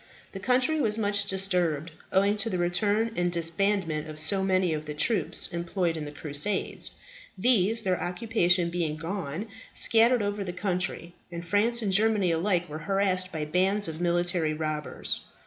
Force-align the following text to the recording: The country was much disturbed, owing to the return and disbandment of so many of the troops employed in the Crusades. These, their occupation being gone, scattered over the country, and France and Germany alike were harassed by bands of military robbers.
The 0.31 0.39
country 0.39 0.81
was 0.81 0.97
much 0.97 1.25
disturbed, 1.25 1.91
owing 2.11 2.35
to 2.37 2.49
the 2.49 2.57
return 2.57 3.11
and 3.15 3.31
disbandment 3.31 4.07
of 4.09 4.19
so 4.19 4.41
many 4.43 4.73
of 4.73 4.87
the 4.87 4.95
troops 4.95 5.47
employed 5.53 5.95
in 5.95 6.05
the 6.05 6.11
Crusades. 6.11 6.89
These, 7.37 7.83
their 7.83 8.01
occupation 8.01 8.71
being 8.71 8.95
gone, 8.97 9.45
scattered 9.75 10.23
over 10.23 10.43
the 10.43 10.53
country, 10.53 11.13
and 11.31 11.45
France 11.45 11.83
and 11.83 11.93
Germany 11.93 12.31
alike 12.31 12.67
were 12.67 12.79
harassed 12.89 13.31
by 13.31 13.45
bands 13.45 13.87
of 13.87 14.01
military 14.01 14.55
robbers. 14.55 15.19